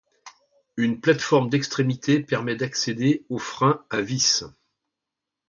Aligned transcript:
Une 0.77 0.99
plateforme 0.99 1.49
d'extrémité 1.51 2.21
permet 2.21 2.55
d'accéder 2.55 3.23
au 3.29 3.37
frein 3.37 3.85
à 3.91 4.01
vis. 4.01 4.43